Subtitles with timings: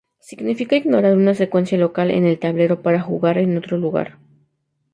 [0.19, 4.17] Significa ignorar una secuencia local en el tablero para jugar en otro lugar.